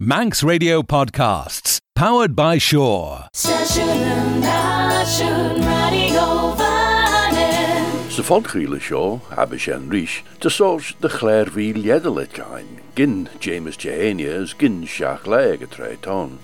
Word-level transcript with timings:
Manx 0.00 0.44
Radio 0.44 0.80
Podcasts, 0.80 1.80
powered 1.96 2.36
by 2.36 2.56
Shore. 2.56 3.26
Station 3.32 4.38
Nation 4.38 5.56
Radio 5.56 6.54
Vannin. 6.54 8.08
Sa 8.08 8.22
fodchríle 8.22 8.78
seo 8.78 9.20
habe 9.34 9.58
sé 9.58 9.74
an 9.74 9.90
ríis 9.90 10.22
de 10.38 10.50
sós 10.54 10.94
de 11.00 11.08
chléir 11.08 11.50
hí 11.50 11.74
leadalid 11.74 12.30
gain, 12.32 12.78
gin 12.94 13.28
James 13.40 13.76
Jehania 13.76 14.40
as 14.40 14.54
gin 14.54 14.86
seach 14.86 15.26
le 15.26 15.54
a 15.54 15.66
tréitán. 15.66 16.38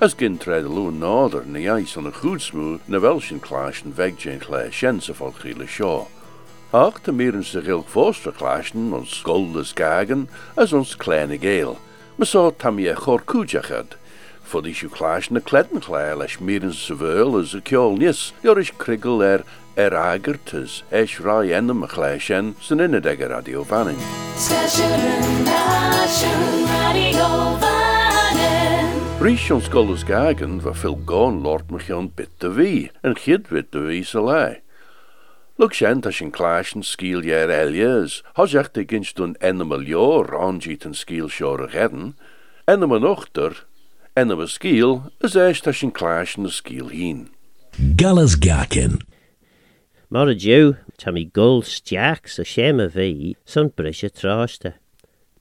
As 0.00 0.14
gin 0.14 0.38
tred 0.38 0.64
a 0.64 0.68
lún 0.68 0.96
náder 0.98 1.44
na 1.44 1.58
eis 1.76 1.98
an 1.98 2.06
a 2.06 2.10
chúdsmú 2.10 2.80
na 2.88 2.96
bhil 2.96 3.20
sin 3.20 3.40
chláis 3.40 3.84
an 3.84 3.92
bheith 3.92 4.16
Jane 4.16 4.48
lé 4.48 4.72
sin 4.72 5.02
sa 5.02 5.12
fodchríle 5.12 5.68
seo. 5.68 6.08
Ach 6.72 6.96
de 7.02 7.12
méren 7.12 7.44
se 7.44 7.60
gil 7.60 7.84
fóstra 7.84 8.32
chláisten 8.32 8.94
ons 8.94 9.20
skoldes 9.20 9.74
gagen 9.74 10.30
as 10.56 10.72
ons 10.72 10.96
kleine 10.96 11.36
géel. 11.36 11.76
Me 12.18 12.24
sá 12.24 12.50
tam 12.56 12.78
je 12.80 12.94
chor 12.96 13.20
cújachad. 13.20 13.92
Fod 14.40 14.64
isú 14.64 14.88
chláis 14.88 15.28
na 15.28 15.40
kletten 15.44 15.82
chléir 15.84 16.16
leis 16.16 16.38
méren 16.40 16.72
sa 16.72 16.94
bhil 16.96 17.36
as 17.36 17.52
a 17.52 17.60
ceol 17.60 17.98
níos, 18.00 18.32
Jor 18.40 18.56
is 18.56 18.70
krigel 18.72 19.20
er 19.20 19.44
er 19.76 19.92
agertas 19.92 20.80
eis 20.90 21.20
rá 21.20 21.44
ennom 21.44 21.84
a 21.84 21.88
chléis 21.92 22.24
sin 22.24 22.54
san 22.62 22.80
inne 22.80 23.02
degar 23.04 23.36
radio 23.36 23.64
vanning. 23.68 24.00
Station 24.32 24.96
Nation 25.44 26.40
Radio 26.72 27.28
Vannin. 27.60 28.88
Rís 29.20 29.50
ons 29.52 29.68
gagen 30.04 30.60
va 30.64 30.72
fil 30.72 30.96
gán 30.96 31.42
lord 31.42 31.70
me 31.70 31.84
an 31.92 32.08
bit 32.08 32.32
de 32.40 32.48
ví, 32.48 32.90
en 33.04 33.14
chid 33.14 33.50
wit 33.50 33.70
de 33.72 34.02
sa 34.04 34.20
lei. 34.20 34.62
Lug 35.58 35.72
sin 35.72 36.02
tá 36.02 36.12
sin 36.12 36.30
chláis 36.30 36.74
an 36.76 36.82
scíl 36.84 37.24
ar 37.32 37.48
eiles, 37.48 38.20
Thseach 38.36 38.76
ag 38.76 38.88
ginst 38.92 39.16
dún 39.16 39.32
enam 39.40 39.72
a 39.72 39.78
leor 39.80 40.28
ránjíit 40.28 40.84
an 40.84 40.92
scíl 40.92 41.30
seoir 41.32 41.64
a 41.64 41.68
chedan, 41.72 42.12
enam 42.68 42.92
an 42.92 43.08
ochtar, 43.08 43.64
enam 44.14 44.44
a 44.44 44.48
scíl 44.52 45.10
is 45.24 45.32
éis 45.32 45.64
tá 45.64 45.72
sin 45.72 45.92
chláis 45.96 46.36
na 46.36 46.52
scíl 46.52 46.92
hín. 46.92 47.32
Gallas 47.96 48.36
Gakin. 48.36 49.00
Mar 50.10 50.28
a 50.28 50.36
dú 50.36 50.76
tá 51.00 51.08
mí 51.08 51.24
ggóil 51.24 51.64
steach 51.64 52.28
sa 52.28 52.44
séime 52.44 52.92
bhí 52.92 53.32
san 53.48 53.72
brise 53.72 54.12
tráiste. 54.12 54.76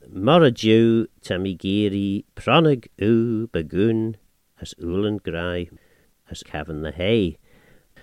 Mar 0.08 0.48
a 0.48 0.52
dú 0.52 1.12
tá 1.20 1.36
mí 1.36 1.60
géirí 1.60 2.24
prannig 2.40 2.88
ú 3.04 3.52
bagún 3.52 4.16
as 4.64 4.72
úlan 4.80 5.20
grai 5.20 5.68
as 6.32 6.40
cehan 6.48 6.88
na 6.88 6.96
hé. 6.96 7.36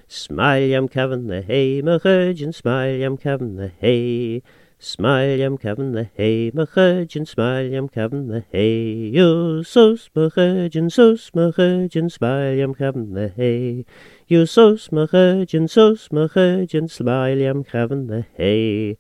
Smaillam 0.09 0.89
cehan 0.89 1.25
na 1.27 1.41
hé 1.41 1.83
mar 1.83 1.99
chudin 1.99 2.53
smaillam 2.53 3.19
cehan 3.21 3.57
na 3.57 3.69
hé. 3.83 4.43
Smaillam 4.81 5.59
cehan 5.59 5.93
na 5.93 6.05
hé 6.19 6.55
mar 6.55 6.67
chudin 6.67 7.25
smaillam 7.25 7.91
cehan 7.91 8.27
na 8.27 8.41
hé. 8.53 9.13
Yo 9.13 9.63
sos 9.63 10.11
mar 10.15 10.31
chudin 10.31 10.91
sos 10.91 11.31
mar 11.35 11.53
chudin 11.53 12.09
smaillam 12.09 12.77
cehan 12.77 13.09
na 13.09 13.29
hé. 13.29 13.85
You 14.33 14.45
chudin, 14.45 15.69
sos 15.69 16.09
my 16.11 16.27
chudin, 16.27 16.89
smiliam 16.89 17.67
cavan 17.67 18.07
the 18.07 18.25
hay. 18.39 18.97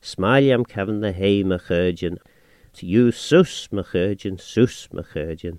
Smiliam 0.00 0.64
cavan 0.64 1.00
the 1.00 1.12
hay, 1.12 1.42
my 1.42 1.56
chudin. 1.56 2.18
You 2.78 3.10
chudin, 3.10 4.40
sos 4.40 4.88
my 4.92 5.02
chudin. 5.02 5.58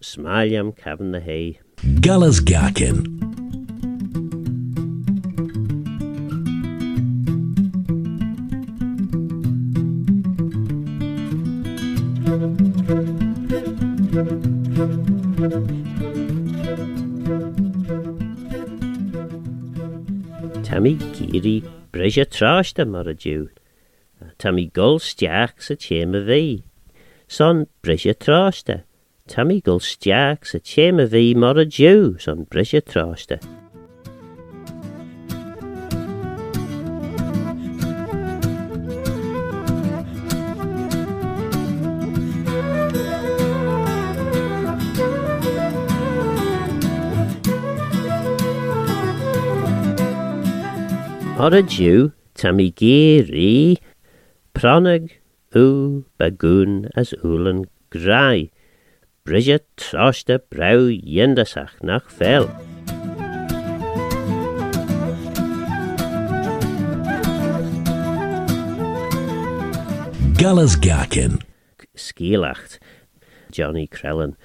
Smiliam 0.00 0.76
cavan 0.76 1.10
the 1.10 1.20
hay. 1.20 1.58
Gallas 2.00 2.38
Gakin. 2.38 3.23
tamí 20.84 20.98
géirí 21.16 21.64
breise 21.92 22.26
tráiste 22.28 22.84
mar 22.84 23.08
a 23.08 23.14
dú, 23.16 23.48
Tá 24.36 24.52
í 24.52 24.68
ggóilsteach 24.68 25.56
sa 25.64 25.74
téma 25.80 26.20
bhí, 26.28 26.60
san 27.26 27.64
breise 27.80 28.12
tráiste, 28.20 28.84
Tá 29.24 29.48
í 29.48 29.62
ggóilsteach 29.64 30.44
sa 30.44 30.60
téma 30.60 31.08
bhí 31.08 31.32
mar 31.34 31.56
a 31.56 31.64
dú 31.64 32.20
san 32.20 32.44
breise 32.44 32.84
tráiste. 32.84 33.40
Ar 51.34 51.50
a 51.50 51.64
dú 51.66 52.12
tam 52.38 52.60
i 52.62 52.70
géirí 52.70 53.74
pranag 54.54 55.08
ú 55.50 56.06
bagún 56.14 56.86
as 56.94 57.10
úlan 57.26 57.64
grai. 57.90 58.54
Bridge 59.26 59.58
troste 59.74 60.38
brau 60.46 60.86
jendasach 60.94 61.74
nach 61.82 62.06
fel. 62.06 62.46
Gallas 70.38 70.76
Gakin. 70.78 71.42
Skielacht, 71.96 72.78
Johnny 73.50 73.88
Crellin. 73.90 74.38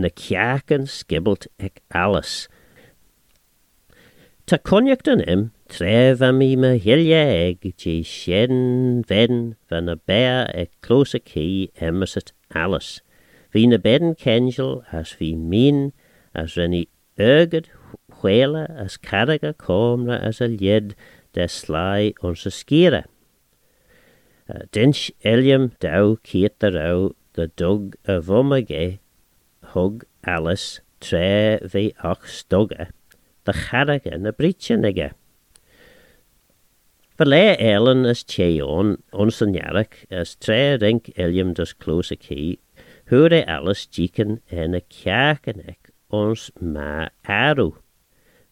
Na 0.00 0.08
ceacan 0.08 0.88
skibbelt 0.88 1.44
ag 1.60 1.76
alles. 1.92 2.48
Tá 4.46 4.58
conneacht 4.58 5.08
an 5.08 5.20
im, 5.20 5.52
tref 5.72 6.20
am 6.20 6.42
i 6.44 6.54
me 6.54 6.74
hilia 6.76 7.20
ag 7.48 7.62
tí 7.80 7.94
sien 8.04 9.00
ven 9.08 9.56
van 9.70 9.86
na 9.88 9.94
bea 9.94 10.44
ag 10.52 10.68
close 10.82 11.16
key 11.24 11.70
emmerset 11.80 12.32
alles. 12.62 13.00
Bhí 13.54 13.62
na 13.66 13.78
beden 13.78 14.12
kengel 14.14 14.82
as 14.92 15.14
bhí 15.16 15.30
min 15.34 15.94
as 16.34 16.58
renni 16.60 16.82
ögad 17.16 17.70
chwela 18.12 18.66
as 18.84 18.98
caraga 18.98 19.54
comra 19.54 20.20
as 20.20 20.42
a 20.42 20.48
lid 20.48 20.94
de 21.32 21.48
slai 21.48 22.12
ons 22.22 22.44
a 22.44 22.52
skira. 22.52 23.04
Uh, 24.46 24.68
Dinch 24.72 25.10
Eliam 25.24 25.72
dau 25.80 26.18
kiet 26.22 26.58
the 26.58 26.70
rau 26.70 27.16
the 27.32 27.46
dug 27.46 27.96
a 28.04 28.20
vomage 28.20 28.98
hug 29.72 30.04
Alice 30.22 30.80
tre 31.00 31.60
vi 31.62 31.94
ach 33.46 33.54
stugga 33.54 34.00
the 34.00 34.10
charraga 34.10 34.20
na 34.20 34.30
britchenige. 34.30 35.12
Verlei 37.18 37.56
Ellen 37.60 38.06
as 38.06 38.24
tjeon 38.24 39.00
ons 39.12 39.42
an 39.42 39.54
jarek 39.54 40.04
as 40.10 40.34
tre 40.34 40.76
rink 40.76 41.12
Eliam 41.16 41.54
dus 41.54 41.72
close 41.72 42.10
a 42.10 42.16
key 42.16 42.58
hure 43.06 43.44
Alice 43.46 43.86
jiken 43.86 44.40
en 44.50 44.74
a 44.74 44.80
kjakenek 44.80 45.90
ons 46.10 46.50
ma 46.60 47.08
aru. 47.28 47.76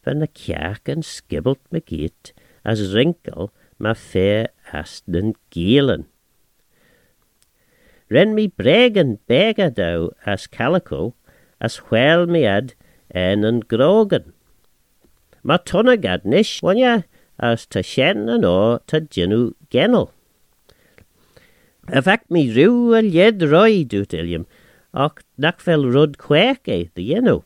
Van 0.05 0.19
na 0.19 0.27
kjaken 0.27 1.03
skibbelt 1.03 1.61
me 1.73 1.81
giet 1.81 2.33
as 2.65 2.95
rinkel 2.95 3.51
ma 3.79 3.95
fair 3.95 4.49
as 4.73 5.03
den 5.09 5.35
gielen. 5.51 6.07
Ren 8.11 8.35
mi 8.35 8.47
bregen 8.47 9.19
bega 9.27 9.71
dau 9.71 10.11
as 10.27 10.47
calico, 10.47 11.15
as 11.61 11.77
whel 11.89 12.27
mi 12.27 12.45
ad 12.45 12.75
en 13.11 13.45
an 13.45 13.61
grogan. 13.61 14.35
Ma 15.43 15.57
tunna 15.57 15.97
gad 15.97 16.25
nish 16.25 16.61
wanya 16.61 17.05
as 17.39 17.67
ta 17.67 17.83
shen 17.83 18.29
an 18.29 18.45
o 18.45 18.79
ta 18.87 19.01
genu 19.01 19.53
genel. 19.71 20.11
Afak 21.89 22.31
mi 22.31 22.49
riw 22.49 22.95
a 22.99 23.03
led 23.03 23.43
roi 23.43 23.83
dut 23.83 24.15
Iliam, 24.15 24.47
och 24.95 25.25
nak 25.37 25.61
fel 25.61 25.85
rud 25.85 26.17
kwek 26.17 26.69
e 26.69 26.91
the 26.95 27.03
yenu. 27.11 27.43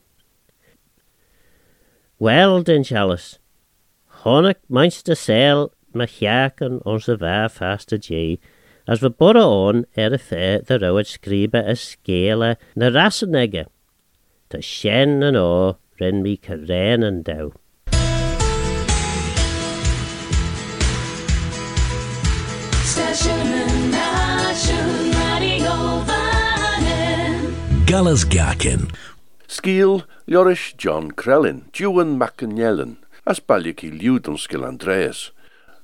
Well, 2.19 2.61
den 2.61 2.83
Chalice, 2.83 3.39
honnig 4.21 4.57
meinst 4.69 5.09
sel 5.17 5.71
ma 5.93 6.05
chiacan 6.05 6.81
ons 6.85 7.07
a 7.07 7.17
bha 7.17 7.47
fasta 7.49 7.97
dé, 7.97 8.37
as 8.87 9.01
we 9.01 9.09
bora 9.09 9.41
on 9.41 9.85
er 9.97 10.13
a 10.13 10.17
fe 10.19 10.61
the 10.63 10.79
rowad 10.79 11.05
scriba 11.05 11.67
a 11.67 11.75
scala 11.75 12.57
na 12.75 12.89
rasanege. 12.89 13.65
Ta 14.49 14.59
shen 14.61 15.23
an 15.23 15.35
o 15.35 15.77
ren 15.99 16.21
mi 16.21 16.37
karen 16.37 17.01
an 17.01 17.23
dau. 17.23 17.53
Gallas 27.85 28.25
Garkin. 28.25 28.91
Skil 29.47 30.03
Joris 30.27 30.73
John 30.77 31.11
Krellin, 31.11 31.71
Dewan 31.71 32.19
McAnellen, 32.19 32.97
as 33.25 33.39
Baljaki 33.39 33.89
Liudenskil 33.89 34.63
Andreas, 34.63 35.31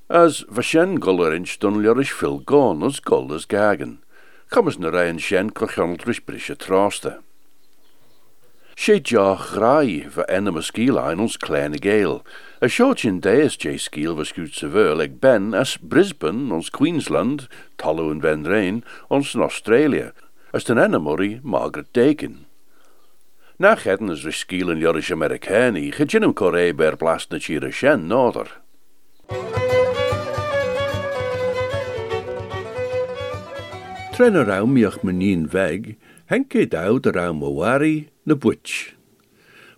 as 0.08 0.44
Vashen 0.50 0.98
Gollerinch 0.98 1.58
dun 1.58 1.82
Joris 1.82 2.10
Phil 2.10 2.38
Gorn 2.38 2.82
as 2.82 3.00
Gollas 3.00 3.46
Gargan, 3.46 3.98
Comas 4.50 4.78
na 4.78 4.90
Ryan 4.90 5.18
Shen 5.18 5.50
Cochonaldrish 5.50 6.20
Brisha 6.20 6.54
Trosta. 6.54 7.22
Sé 8.76 8.98
deach 8.98 9.54
rai 9.54 10.04
va 10.10 10.24
enam 10.28 10.56
a 10.58 11.14
ons 11.14 11.36
kleine 11.36 11.78
géal. 11.78 12.22
A 12.60 12.66
seotin 12.66 13.20
déas 13.20 13.56
J 13.56 13.78
skíl 13.78 14.16
was 14.16 14.28
sa 14.28 14.66
bhil 14.66 15.20
ben 15.20 15.54
as 15.54 15.76
Brisbane 15.76 16.50
ons 16.50 16.70
Queensland, 16.70 17.46
talú 17.78 18.10
an 18.10 18.20
ben 18.20 18.42
rain, 18.42 18.82
ons 19.10 19.34
in 19.34 19.42
Australia, 19.42 20.12
as 20.52 20.64
den 20.64 20.76
enamorí 20.76 21.40
Margaret 21.44 21.92
Dakin. 21.92 22.46
Nach 23.58 23.84
heden 23.84 24.10
is 24.10 24.24
ris 24.24 24.44
skíl 24.44 24.70
in 24.70 24.80
Jorish 24.80 25.12
Americani, 25.12 25.92
gejinnum 25.92 26.34
coré 26.34 26.76
ber 26.76 26.96
blast 26.96 27.30
na 27.30 27.38
tíra 27.38 27.70
shen 27.70 28.08
náder. 28.08 28.48
Tren 34.14 34.36
a 34.36 34.44
raumioch 34.44 35.02
menín 35.02 35.52
weg, 35.52 35.96
henke 36.26 36.66
daud 36.68 37.06
a 37.06 37.12
raum 37.12 37.42
a 37.42 37.50
wari 37.50 38.08
na. 38.24 38.94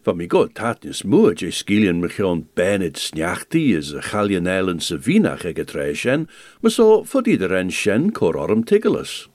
Van 0.06 0.16
mi 0.16 0.28
god 0.30 0.54
tatnis 0.54 1.02
moer 1.02 1.34
je 1.34 1.50
skilian 1.50 2.00
me 2.00 2.08
gewoon 2.08 2.46
bened 2.54 2.96
snachti 2.96 3.74
is 3.74 3.92
a 3.92 4.00
chalian 4.00 4.46
eilen 4.46 4.80
sa 4.80 4.96
vinach 4.96 5.44
ag 5.44 5.58
a 5.58 5.64
treishen, 5.64 6.28
maar 6.60 6.70
so 6.70 7.02
fod 7.04 7.26
ieder 7.26 7.50
en 7.50 7.70
shen 7.70 8.12
cor 8.12 8.36
orm 8.38 8.62
tigelus. 8.62 9.26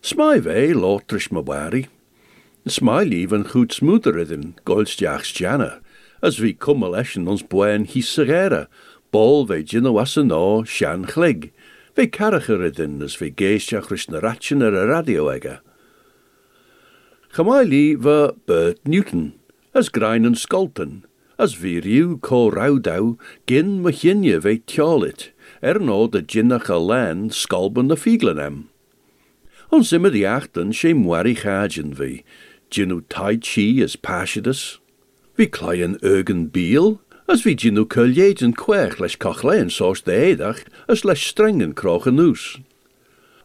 Smai 0.00 0.38
ve 0.40 0.70
lotrish 0.74 1.32
ma 1.32 1.42
wari. 1.42 1.88
Smai 2.66 3.04
lief 3.04 3.32
een 3.32 3.48
goed 3.50 3.74
smoeder 3.74 4.30
in 4.30 4.54
goldstjachs 4.64 5.34
jana, 5.34 5.80
as 6.22 6.38
vi 6.38 6.54
kummel 6.54 6.94
eschen 6.94 7.26
ons 7.26 7.42
boen 7.42 7.82
hissagera, 7.84 8.68
bol 9.10 9.44
ve 9.46 9.64
jino 9.64 9.92
was 9.98 10.16
no 10.16 10.62
shan 10.62 11.04
chlig, 11.04 11.50
ve 11.96 12.06
caracher 12.06 12.62
idin 12.62 13.02
as 13.02 13.18
ve 13.18 13.30
geistjach 13.30 13.90
rish 13.90 14.08
na 14.08 14.20
ratchen 14.20 14.62
ar 14.62 14.74
a 14.74 14.86
radio 14.86 15.28
ega. 15.34 15.60
Chamaili 17.34 17.96
va 17.96 18.32
Bert 18.46 18.78
Newton, 18.86 19.32
as 19.74 19.88
grain 19.88 20.24
and 20.24 20.36
sculpton, 20.36 21.02
as 21.36 21.56
viriu 21.56 22.20
co 22.20 22.48
rowdow, 22.48 23.18
gin 23.48 23.82
machinje 23.82 24.40
ve 24.40 24.58
tjalit, 24.58 25.30
er 25.60 25.80
no 25.80 26.06
de 26.06 26.22
jinnach 26.22 26.68
a 26.68 26.76
lan 26.76 27.30
skalben 27.30 27.88
de 27.88 27.96
figlenem. 27.96 28.68
Ons 29.72 29.92
immer 29.92 30.12
die 30.14 30.22
achten 30.22 30.70
sé 30.70 30.94
mwari 30.94 31.34
chagen 31.34 31.90
vi, 31.98 32.22
ginu 32.70 33.02
tai 33.08 33.34
chi 33.36 33.82
as 33.82 33.96
pasidus, 33.96 34.78
vi 35.34 35.48
kleien 35.48 35.98
eugen 36.04 36.46
biel, 36.46 37.00
as 37.26 37.42
vi 37.42 37.56
ginu 37.56 37.84
kuljejen 37.84 38.54
kwech 38.54 39.00
les 39.00 39.16
kochlein 39.16 39.72
sos 39.72 40.02
de 40.02 40.14
edach, 40.14 40.62
as 40.86 41.04
les 41.04 41.18
strengen 41.18 41.74
krochen 41.74 42.14
noes. 42.14 42.60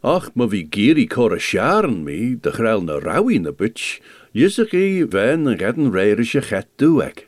Ach, 0.02 0.30
maar 0.34 0.48
wie 0.48 0.66
giri 0.70 1.06
cor 1.08 1.36
a 1.36 1.88
mi, 1.88 2.36
de 2.40 2.52
grel 2.52 2.82
na 2.82 3.00
rawi 3.00 3.38
na 3.40 3.52
butch, 3.52 4.00
jisig 4.32 4.74
i 4.74 5.04
ven 5.04 5.46
en 5.46 5.58
redden 5.58 5.92
reirische 5.92 6.42
chet 6.42 6.68
duek. 6.78 7.28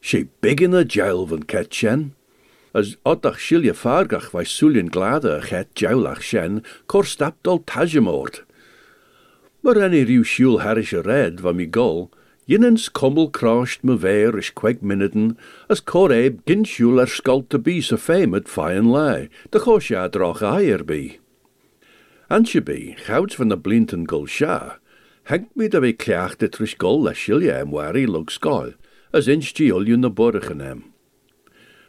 She 0.00 0.28
biggin 0.40 0.74
a 0.74 0.84
jail 0.84 1.26
van 1.26 1.42
ket 1.42 1.74
shen. 1.74 2.14
As 2.72 2.96
oddach 3.04 3.36
shilje 3.36 3.74
fargach 3.74 4.30
vai 4.30 4.44
sulien 4.44 4.88
glade 4.88 5.28
a 5.28 5.42
chet 5.42 5.74
jaulach 5.74 6.22
shen, 6.22 6.62
cor 6.86 7.04
stapt 7.04 7.46
al 7.46 7.58
tajemoord. 7.58 8.44
Maar 9.60 9.82
any 9.82 10.04
riw 10.04 10.24
shul 10.24 10.60
harish 10.60 10.94
a 10.94 11.02
red 11.02 11.40
van 11.40 11.56
mi 11.56 11.66
gol, 11.66 12.10
Jinnens 12.48 12.88
kommel 12.88 13.28
krasht 13.28 13.82
me 13.82 13.96
ver 13.98 14.38
is 14.38 14.50
kweg 14.50 14.80
minuten, 14.80 15.36
as 15.68 15.80
cor 15.80 16.12
eb 16.12 16.44
gin 16.46 16.64
shul 16.64 17.00
er 17.00 17.10
skalt 17.10 17.50
te 17.50 17.58
be 17.58 17.80
so 17.82 17.96
famed 17.96 18.48
fine 18.48 18.88
lei, 18.88 19.28
de 19.50 19.58
chosja 19.58 20.08
droch 20.08 20.40
aier 20.40 20.86
be. 20.86 21.18
Antje 22.28 22.60
be, 22.60 22.94
gouds 23.06 23.36
van 23.36 23.48
de 23.48 23.56
sha, 24.26 24.80
henk 25.30 25.46
mi 25.54 25.68
da 25.68 25.78
we 25.78 25.92
kleacht 25.92 26.40
de 26.40 26.48
gol 26.74 27.02
la 27.02 27.12
shilja 27.12 27.60
em 27.60 27.70
wari 27.70 28.04
skol, 28.30 28.72
as 29.12 29.28
instji 29.28 29.70
olju 29.70 29.96
na 29.96 30.08
borgen 30.08 30.60
em. 30.60 30.82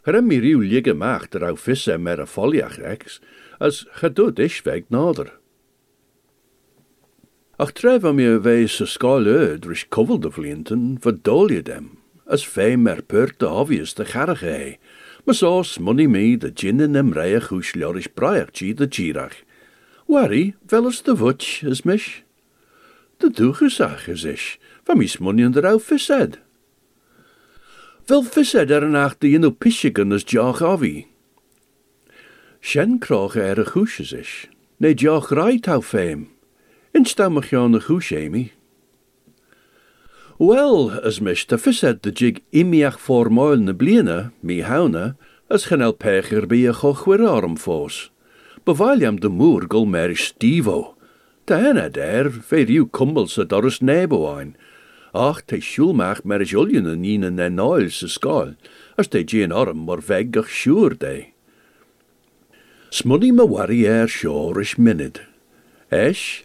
Her 0.06 0.22
mi 0.22 0.38
riw 0.40 0.62
ligge 0.62 0.94
macht 0.94 1.34
er 1.34 1.44
au 1.44 1.56
fisse 1.56 1.98
mer 1.98 2.22
a 2.22 2.28
foliach 2.28 2.78
rex, 2.78 3.20
as 3.60 3.86
gedod 3.98 4.38
is 4.38 4.62
weg 4.62 4.86
nader. 4.92 5.32
Ach 7.60 7.74
tref 7.74 8.06
am 8.06 8.20
je 8.20 8.38
wees 8.38 8.78
skol 8.86 9.26
öd 9.26 9.66
rish 9.66 9.88
kovel 9.90 10.20
de 10.20 10.30
vlinten, 10.30 11.00
verdolje 11.02 11.64
dem, 11.64 11.98
as 12.28 12.46
fei 12.46 12.78
mer 12.78 13.02
purt 13.02 13.40
de 13.40 13.50
obvious 13.50 13.96
de 13.96 14.06
charge 14.06 14.46
hei, 14.46 14.78
maar 15.26 15.34
soos 15.34 15.80
money 15.80 16.06
me 16.06 16.38
de 16.38 16.52
ginnen 16.54 16.96
em 16.96 17.12
reich 17.12 17.50
hús 17.50 17.74
ljorish 17.74 18.14
braiach 18.14 18.54
de. 18.54 19.47
Wari, 20.08 20.56
eens 20.68 21.04
de 21.04 21.16
wutch, 21.16 21.64
is 21.64 21.82
mish. 21.82 22.22
De 23.18 23.30
doegesag 23.30 24.08
is 24.08 24.24
is, 24.24 24.58
van 24.84 24.98
mis 24.98 25.18
money 25.18 25.52
er 25.54 25.66
au 25.66 25.80
vised. 25.80 26.40
Wel 28.06 28.24
vised 28.24 28.72
er 28.72 28.88
nach 28.90 29.18
de 29.18 29.28
jino 29.28 29.52
pishigan 29.52 30.14
as 30.14 30.24
jach 30.24 30.62
avi. 30.62 31.08
Shen 32.62 33.00
kroch 33.00 33.36
er 33.36 33.60
a 33.60 33.66
hús 33.74 34.00
is 34.00 34.14
is, 34.14 34.48
ne 34.80 34.94
jach 34.94 35.30
rait 35.32 35.68
au 35.68 35.82
feim. 35.82 36.30
Instamach 36.94 37.50
jan 37.52 37.76
a 37.76 37.80
hús 37.80 38.12
Amy. 38.16 38.54
Wel, 40.40 40.92
as 41.04 41.20
mish, 41.20 41.46
de 41.46 41.58
vised 41.58 42.02
de 42.04 42.12
jig 42.12 42.40
imiach 42.54 43.00
voor 43.00 43.30
moil 43.30 43.58
na 43.58 43.74
bliene, 43.74 44.32
mi 44.40 44.62
hauna, 44.62 45.18
as 45.50 45.66
genel 45.66 45.94
pecher 45.94 46.48
bij 46.48 46.70
a 46.70 46.74
chochwir 46.74 47.28
arm 47.28 47.58
fos. 47.58 48.10
Bevailiam 48.68 49.16
de 49.16 49.30
moer 49.30 49.64
gol 49.72 49.86
mer. 49.88 50.96
De 51.48 51.56
henne 51.56 51.90
der, 51.90 52.28
ver 52.30 52.68
you 52.68 52.86
kumbel 52.86 53.28
sa 53.28 53.46
doris 53.46 53.80
nebo 53.82 54.28
ein. 54.28 54.58
Ach, 55.14 55.40
te 55.48 55.62
mer 56.26 56.44
julien 56.44 56.86
en 56.86 57.06
ine 57.06 57.32
ne 57.32 57.50
noil 57.50 57.90
sa 57.90 58.08
skal, 58.08 58.58
as 58.98 59.08
te 59.08 59.24
gien 59.24 59.54
arm 59.54 59.78
mor 59.88 60.02
veg 60.02 60.36
ach 60.36 60.50
sure 60.50 60.96
de. 60.96 61.32
Wari 63.48 63.86
er 63.88 64.08
shore 64.08 64.60
is 64.60 64.76
minid. 64.76 65.22
Esh, 65.90 66.44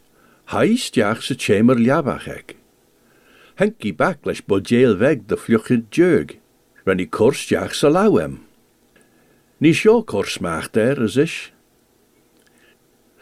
heist 0.55 0.95
jach 0.95 1.23
sa 1.23 1.35
liabach 1.75 2.29
ek. 2.29 2.55
Henki 3.59 3.91
bak 3.91 4.25
leis 4.25 4.41
bodjail 4.41 4.95
veg 4.95 5.27
de 5.27 5.37
fluchid 5.37 5.91
jurg, 5.91 6.39
ren 6.87 7.01
i 7.01 7.07
kors 7.07 7.51
jach 7.51 7.75
sa 7.75 7.89
lauem. 7.89 8.47
Ní 9.61 9.75
kors 10.07 10.39
macht 10.41 10.77
er 10.77 11.03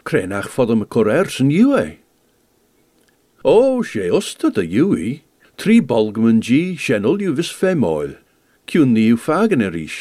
Crenach 0.03 0.49
fod 0.49 0.71
am 0.73 0.85
y 0.85 0.87
cwrers 0.89 1.39
yn 1.43 1.51
yw 1.53 1.75
e. 1.77 1.87
O, 3.43 3.81
se 3.81 4.09
ostad 4.13 4.57
a 4.57 4.65
yw 4.65 4.95
i, 4.97 5.11
tri 5.57 5.79
bolgman 5.81 6.41
gi 6.45 6.77
sienol 6.77 7.21
yw 7.21 7.35
fys 7.37 7.51
fe 7.53 7.75
moel, 7.77 8.15
cwn 8.69 8.95
ni 8.95 9.07
yw 9.11 9.19
fag 9.21 9.53
yn 9.57 9.65
yr 9.67 9.77
ish. 9.77 9.99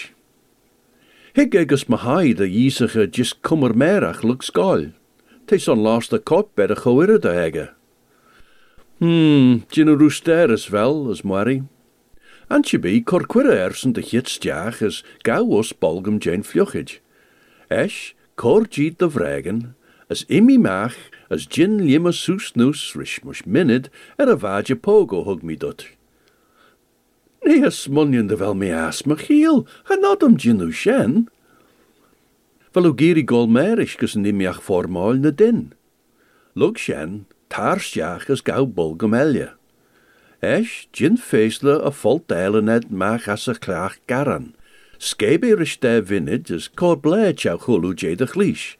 Hig 1.36 1.54
egus 1.54 1.84
ma 1.88 2.00
haid 2.02 2.40
a 2.40 2.48
ysach 2.48 2.96
a 2.98 3.04
jys 3.06 3.34
cwmr 3.46 3.76
merach 3.76 4.24
lwg 4.24 4.42
sgol. 4.44 4.88
Teis 5.46 5.68
on 5.70 5.82
last 5.84 6.12
a 6.16 6.18
cop 6.18 6.54
bed 6.56 6.72
a 6.72 6.76
chywirad 6.80 7.28
a 7.28 7.34
ega. 7.44 7.66
Hmm, 9.00 9.62
dyn 9.72 9.92
o 9.92 9.94
rwster 9.96 10.52
as 10.52 10.66
fel, 10.68 11.06
as 11.12 11.22
mwari. 11.22 11.62
Antje 12.52 12.80
bi 12.82 12.98
corcwyr 13.00 13.48
ersyn 13.54 13.94
dy 13.94 14.02
chyd 14.04 14.28
stiach 14.32 14.82
as 14.84 15.04
gaw 15.24 15.46
os 15.60 15.70
bolgam 15.72 16.18
jen 16.20 16.42
fliochid. 16.42 16.98
Esh, 17.70 18.16
cor 18.36 18.66
gyd 18.66 18.98
dy 18.98 19.08
fregen, 19.14 19.62
as 20.10 20.24
imi 20.24 20.58
mach, 20.58 20.96
as 21.30 21.46
gin 21.46 21.86
lima 21.86 22.12
soes 22.12 22.52
noes 22.56 22.96
rish 22.96 23.22
mush 23.24 23.44
minid, 23.46 23.88
er 24.18 24.28
a 24.28 24.36
vaje 24.36 24.74
pogo 24.74 25.24
hug 25.24 25.42
mi 25.42 25.54
dut. 25.54 25.86
Nee, 27.44 27.64
as 27.64 27.86
munjen 27.88 28.26
de 28.28 28.36
wel 28.36 28.54
me 28.54 28.70
as 28.70 29.02
machiel, 29.02 29.66
ga 29.84 29.94
not 29.94 30.22
om 30.22 30.36
gin 30.36 30.60
u 30.60 30.72
shen. 30.72 31.28
Wel 32.74 32.86
u 32.86 32.92
giri 32.94 33.22
gus 33.22 34.14
nimiach 34.16 34.60
formal 34.60 35.14
na 35.14 35.30
din. 35.30 35.72
Lug 36.54 36.76
shen, 36.76 37.26
taarstjach 37.48 38.28
as 38.28 38.42
gau 38.42 38.66
bolgum 38.66 39.14
elje. 39.14 39.54
Esh, 40.42 40.88
gin 40.92 41.16
feesle 41.16 41.78
a 41.84 41.90
volt 41.90 42.28
eilenet 42.28 42.90
mach 42.90 43.28
as 43.28 43.46
a 43.46 43.54
klaach 43.54 43.98
garan. 44.08 44.54
Skebe 44.98 45.56
rish 45.56 45.78
de 45.80 46.02
vinid 46.02 46.50
as 46.50 46.68
cor 46.68 46.96
ble 46.96 47.32
chow 47.32 47.56
chulu 47.56 47.94
je 47.94 48.16
de 48.16 48.26
chlish. 48.26 48.76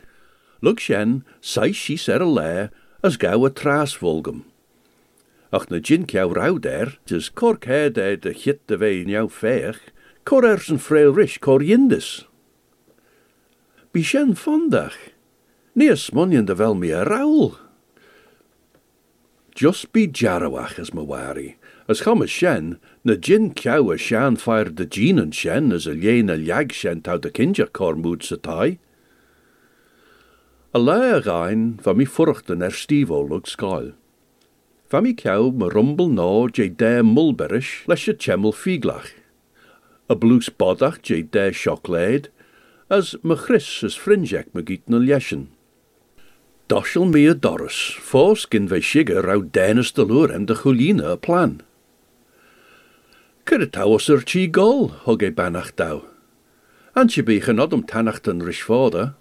Lug 0.62 0.78
shen, 0.78 1.24
sais 1.40 1.74
shees 1.74 2.08
er 2.08 2.22
a 2.22 2.26
as 3.02 3.16
gau 3.16 3.44
a 3.44 3.50
tras 3.50 3.94
volgum. 3.94 4.44
Ach 5.52 5.70
na 5.70 5.78
gin 5.78 6.04
der, 6.58 6.94
tis 7.06 7.28
cor 7.28 7.56
cair 7.56 7.90
de 7.90 8.16
de 8.16 8.34
chit 8.34 8.66
de 8.66 8.76
ve 8.76 9.04
niaw 9.04 9.28
feich, 9.28 9.80
cor 10.24 10.44
frail 10.78 11.12
rish 11.12 11.38
cor 11.38 11.60
yindis. 11.60 12.24
Bi 13.92 14.02
shen 14.02 14.34
fondach, 14.34 14.96
a 15.88 15.96
smonion 15.96 16.44
de 16.44 16.54
a. 17.10 17.58
Just 19.54 19.92
be 19.92 20.06
jarawach 20.06 20.78
as 20.78 20.94
ma 20.94 21.02
wari, 21.02 21.56
as 21.88 22.02
chom 22.02 22.22
a 22.22 22.26
shen, 22.26 22.78
na 23.02 23.14
gin 23.14 23.52
ciaw 23.54 23.92
a 23.94 23.98
shan 23.98 24.36
de 24.64 24.86
gin 24.86 25.18
an 25.18 25.32
shen 25.32 25.72
as 25.72 25.86
a 25.86 25.92
lien 25.92 26.30
a 26.30 26.36
lag 26.36 26.72
shen 26.72 27.00
tau 27.00 27.18
de 27.18 27.30
kinja 27.30 27.66
mood 27.96 28.22
sa 28.22 28.36
tai. 28.36 28.78
A 30.72 30.78
le 30.78 31.16
a 31.16 31.20
gain 31.20 31.80
va 31.82 31.92
mi 31.94 32.04
furchten 32.06 32.62
er 32.62 32.70
stivo 32.70 33.18
lug 33.26 33.48
skáil. 33.50 33.90
Va 34.90 35.00
mi 35.02 35.14
cew 35.18 35.50
ma 35.50 35.66
rumbel 35.66 36.06
ná 36.06 36.46
dé 36.54 36.68
dé 36.68 37.02
mulberish 37.02 37.88
leis 37.88 38.06
a 38.06 38.14
chemmel 38.14 38.54
figlach. 38.54 39.10
A 40.08 40.14
blús 40.14 40.48
bodach 40.48 41.02
dé 41.02 41.22
dé 41.22 41.50
siocléid, 41.50 42.28
as 42.88 43.16
ma 43.24 43.34
chris 43.34 43.82
as 43.82 43.98
frinjek 43.98 44.54
ma 44.54 44.62
git 44.62 44.88
na 44.88 44.98
liechen. 44.98 45.48
Doshel 46.68 47.10
mi 47.10 47.26
a 47.26 47.34
doris, 47.34 47.98
fós 47.98 48.46
gin 48.48 48.68
ve 48.68 48.80
sigur 48.80 49.26
rau 49.26 49.42
dénas 49.42 49.90
de 49.90 50.06
em 50.34 50.46
de 50.46 50.54
chulína 50.54 51.14
a 51.14 51.16
plan. 51.16 51.62
Tawas 53.44 54.08
yr 54.08 54.22
chi 54.22 54.46
gol, 54.46 54.94
hog 55.02 55.24
e 55.24 55.30
banach 55.30 55.74
daw. 55.74 56.04
An 56.94 57.08
si 57.08 57.22
bych 57.22 57.48
yn 57.48 57.58
odom 57.58 57.82
tanacht 57.82 58.30
rysfoda. 58.30 59.16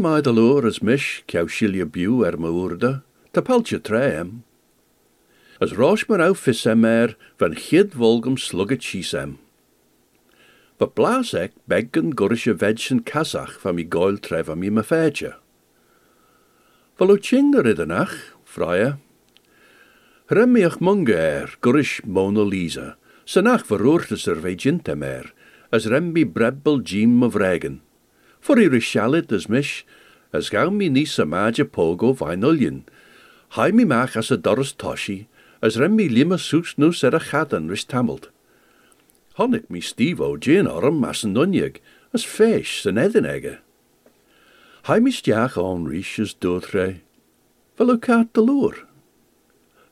Mae 0.00 0.22
dy 0.22 0.32
lŵr 0.32 0.66
as 0.68 0.78
mish, 0.82 1.22
cew 1.26 1.48
silia 1.50 1.84
biw 1.84 2.22
er 2.24 2.38
wrda, 2.54 3.02
ta 3.32 3.42
treem. 3.82 4.44
As 5.60 5.74
maar 6.08 6.22
au 6.22 6.34
fissem 6.34 6.84
er, 6.84 7.16
van 7.38 7.54
chid 7.54 7.92
volgum 7.92 8.38
slugget 8.38 8.80
chisem. 8.86 9.38
Va 10.78 10.86
blas 10.86 11.32
ek 11.34 11.52
beggen 11.66 12.14
gurrische 12.14 12.54
vedschen 12.54 13.02
kasach 13.02 13.58
van 13.62 13.76
mi 13.76 13.84
goil 13.84 14.18
tref 14.18 14.48
am 14.48 14.60
mi 14.60 14.70
me 14.70 14.82
chinger 17.16 17.66
idanach, 17.66 18.14
fraie. 18.44 18.96
Remmiach 20.30 20.78
munge 20.80 21.16
er, 21.16 21.56
Mona 22.04 22.44
Lisa, 22.44 22.96
sanach 23.26 23.64
er 24.28 24.38
em 24.88 25.02
er, 25.02 25.32
as 25.72 25.86
rembi 25.90 26.24
brebbel 26.24 26.82
jim 26.84 27.22
of 27.22 27.34
regen. 27.34 27.80
For 28.46 28.60
i 28.60 28.68
rishalit 28.68 29.32
as 29.32 29.48
mish, 29.48 29.84
as 30.32 30.50
gau 30.50 30.70
mi 30.70 30.88
nis 30.88 31.18
a 31.18 31.26
maja 31.26 31.64
pogo 31.64 32.14
vainullion, 32.16 32.84
hai 33.48 33.72
mi 33.72 33.84
mach 33.84 34.16
as 34.16 34.30
a 34.30 34.36
doris 34.36 34.72
toshi, 34.72 35.26
as 35.60 35.76
remmi 35.76 36.08
lima 36.08 36.38
sus 36.38 36.78
nus 36.78 37.02
er 37.02 37.16
a 37.16 37.18
chadan 37.18 37.68
ris 37.68 37.84
tamelt. 37.84 38.28
Honnig 39.36 39.68
mi 39.68 39.80
stivo 39.80 40.38
gin 40.38 40.68
orm 40.68 41.02
as 41.02 41.24
an 41.24 41.36
as 42.14 42.22
fesh 42.22 42.82
san 42.82 42.94
edinege. 42.94 43.58
Hai 44.84 45.00
mi 45.00 45.10
stiach 45.10 45.56
on 45.56 45.84
rish 45.84 46.20
as 46.20 46.32
dotre, 46.32 47.00
cat 48.00 48.32
de. 48.32 48.70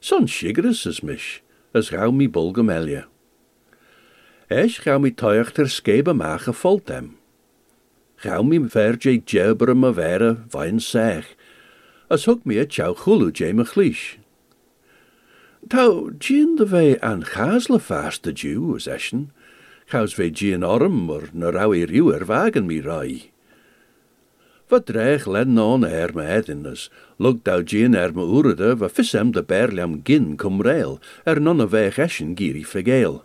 Son 0.00 0.28
shigeris 0.28 0.86
as 0.86 1.02
mish, 1.02 1.42
as 1.74 1.90
gau 1.90 2.12
mi 2.12 2.28
bulgum 2.28 2.70
elia. 2.70 3.06
Eis 4.48 4.78
gau 4.78 5.00
mi 5.00 5.10
ter. 5.10 5.42
Gau 8.24 8.42
mi 8.42 8.56
verje 8.58 9.20
jebere 9.20 9.74
me 9.76 9.92
vere 9.92 10.32
vain 10.48 10.80
sech, 10.80 11.26
as 12.08 12.24
huk 12.24 12.46
mi 12.46 12.56
a 12.56 12.64
chau 12.64 12.94
chulu 12.94 13.30
je 13.30 13.52
me 13.52 13.64
chlish. 13.64 14.18
Tau, 15.68 16.10
gin 16.18 16.56
de 16.56 16.64
ve 16.64 16.96
an 17.02 17.22
chasle 17.22 17.78
fast 17.78 18.22
de 18.22 18.32
Jew 18.32 18.76
as 18.76 18.86
eschen, 18.86 19.28
chaus 19.90 20.14
ve 20.14 20.30
gin 20.30 20.64
orm 20.64 21.10
or 21.10 21.28
na 21.34 21.50
rawi 21.50 21.84
riwer 21.86 22.24
wagen 22.24 22.66
mi 22.66 22.80
rai. 22.80 23.30
Wat 24.70 24.86
dreig 24.86 25.26
len 25.26 25.58
on 25.58 25.84
er 25.84 26.10
me 26.14 26.24
edin 26.24 26.64
as, 26.64 26.88
lug 27.18 27.44
dau 27.44 27.60
gin 27.60 27.94
er 27.94 28.12
me 28.12 28.22
urede, 28.22 28.72
va 28.74 28.88
fissem 28.88 29.32
de 29.32 29.42
berliam 29.42 30.02
gin 30.02 30.38
cum 30.38 30.62
rail, 30.62 30.98
er 31.26 31.38
non 31.40 31.60
a 31.60 31.66
vech 31.66 31.98
eschen 31.98 32.34
giri 32.34 32.64
fregeel. 32.64 33.20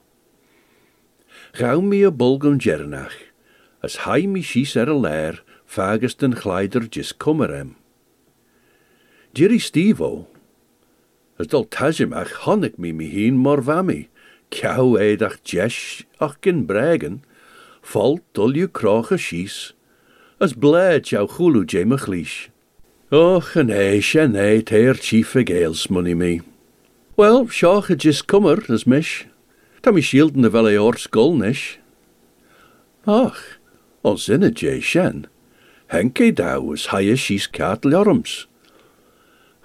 Gau 1.57 1.79
mi 1.79 2.03
a 2.03 2.11
bulgum 2.11 2.59
jernach, 2.59 3.28
as 3.81 3.95
hai 4.05 4.25
mi 4.25 4.41
shies 4.41 4.75
er 4.75 4.89
a 4.89 4.93
lair, 4.93 5.39
fagus 5.67 6.17
den 6.17 6.33
chleider 6.33 6.89
gis 6.89 7.13
kummerem. 7.13 7.75
Jerry 9.33 9.59
Stevo, 9.59 10.27
as 11.37 11.47
dol 11.47 11.65
tajimach 11.65 12.33
honnig 12.43 12.77
mi 12.77 12.91
mi 12.91 13.09
heen 13.09 13.37
mor 13.37 13.61
vami, 13.61 14.07
ciao 14.51 14.97
eidach 14.97 15.41
jesh 15.43 16.03
ach 16.19 16.41
gin 16.41 16.65
bregen, 16.65 17.21
falt 17.81 18.21
croch 18.73 19.11
a 19.11 19.17
as 20.41 20.53
bled 20.53 21.03
jou 21.03 21.27
chulu 21.27 21.65
je 21.65 21.85
me 21.85 21.97
chlish. 21.97 22.49
Och, 23.11 23.57
en 23.57 23.69
en 23.69 24.35
ei 24.35 24.61
teir 24.61 24.93
chief 24.93 25.35
a 25.35 25.43
me. 26.15 26.41
Well, 27.17 27.47
shoch 27.47 27.89
a 27.89 27.95
jis 27.95 28.21
kummer, 28.21 28.69
as 28.69 28.87
mish. 28.87 29.25
Ta 29.81 29.91
mi 29.91 30.01
shielden 30.01 30.43
de 30.43 30.49
vele 30.49 30.77
or 30.77 30.95
skull 30.95 31.35
nish. 31.35 31.79
Ach, 33.07 33.58
ons 34.01 34.29
in 34.29 34.43
a 34.43 34.51
je 34.51 34.79
shen. 34.81 35.27
Henke 35.87 36.31
dau 36.31 36.71
as 36.73 36.87
haya 36.87 37.15
shies 37.15 37.47
cartel 37.47 37.95
orms. 37.95 38.45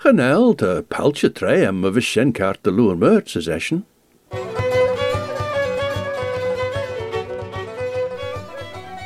Genel 0.03 0.55
de 0.55 0.83
paltje 0.83 1.33
tre 1.33 1.65
am 1.67 1.85
a 1.85 1.91
cart 2.33 2.63
de 2.63 2.71
loer 2.71 2.97
merts 2.97 3.37
as 3.37 3.49
eshen. 3.49 3.85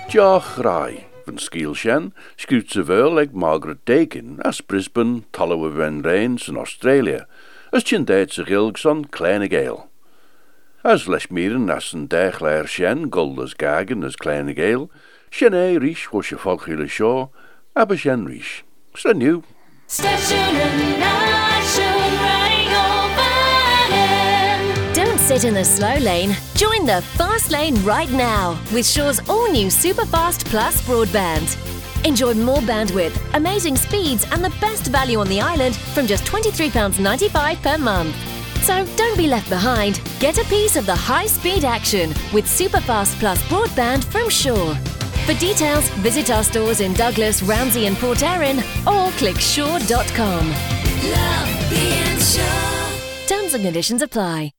Joch 0.08 0.56
rai, 0.56 1.04
van 1.26 1.38
ze 2.70 2.82
wel 2.82 3.12
like 3.12 3.34
Margaret 3.34 3.84
Dakin, 3.84 4.40
as 4.42 4.60
Brisbane, 4.60 5.24
Tollowa 5.32 5.70
Ven 5.70 6.02
Rains 6.02 6.48
in 6.48 6.56
Australia, 6.56 7.26
as 7.72 7.82
chin 7.82 8.04
deit 8.04 8.32
ze 8.32 8.44
gilgs 8.44 8.86
on 8.86 9.04
kleine 9.04 9.48
gale. 9.48 9.86
As 10.82 11.06
mieren 11.28 11.68
as 11.70 11.92
een 11.92 12.08
deglair 12.08 12.66
shen, 12.66 13.10
gold 13.10 13.38
as 13.40 13.52
gagen 13.52 14.02
as 14.04 14.16
kleine 14.16 14.54
e 17.92 17.96
shen 17.96 18.24
rish. 18.24 18.64
So 18.96 19.12
new. 19.12 19.42
Stationen 19.86 20.98
nation 20.98 21.98
radio 22.26 22.84
Vanen. 23.16 24.94
Don't 24.94 25.18
sit 25.18 25.44
in 25.44 25.54
the 25.54 25.64
slow 25.64 25.96
lane. 25.98 26.36
Join 26.54 26.84
the 26.84 27.02
fast 27.16 27.50
lane 27.50 27.76
right 27.84 28.10
now 28.10 28.58
with 28.72 28.86
Shaw's 28.86 29.20
all 29.28 29.50
new 29.50 29.68
Superfast 29.68 30.44
Plus 30.46 30.82
broadband. 30.82 31.56
Enjoy 32.04 32.34
more 32.34 32.60
bandwidth, 32.60 33.16
amazing 33.34 33.76
speeds, 33.76 34.26
and 34.30 34.44
the 34.44 34.54
best 34.60 34.86
value 34.86 35.18
on 35.18 35.28
the 35.28 35.40
island 35.40 35.74
from 35.76 36.06
just 36.06 36.24
£23.95 36.24 37.62
per 37.62 37.78
month. 37.78 38.14
So 38.62 38.84
don't 38.96 39.16
be 39.16 39.26
left 39.26 39.48
behind. 39.48 40.00
Get 40.20 40.38
a 40.38 40.44
piece 40.44 40.76
of 40.76 40.86
the 40.86 40.94
high 40.94 41.26
speed 41.26 41.64
action 41.64 42.10
with 42.32 42.44
Superfast 42.44 43.18
Plus 43.18 43.42
broadband 43.44 44.04
from 44.04 44.28
Shaw. 44.28 44.76
For 45.28 45.34
details, 45.34 45.86
visit 46.00 46.30
our 46.30 46.42
stores 46.42 46.80
in 46.80 46.94
Douglas, 46.94 47.42
Ramsey, 47.42 47.84
and 47.84 47.98
Port 47.98 48.22
Erin 48.22 48.60
or 48.86 49.10
click 49.18 49.36
shaw.com. 49.38 50.48
Love 50.48 51.68
being 51.68 52.18
sure. 52.18 53.26
Terms 53.26 53.52
and 53.52 53.62
conditions 53.62 54.00
apply. 54.00 54.54